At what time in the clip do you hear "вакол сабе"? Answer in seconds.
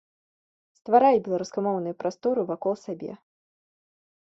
2.53-3.11